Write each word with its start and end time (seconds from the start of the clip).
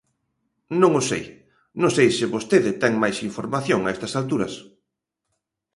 Non 0.81 0.91
o 0.99 1.01
sei; 1.09 1.23
non 1.81 1.89
sei 1.95 2.07
se 2.17 2.31
vostede 2.35 2.71
ten 2.81 2.93
máis 3.03 3.17
información 3.29 3.79
a 3.83 3.89
estas 3.95 4.13
alturas. 4.21 4.53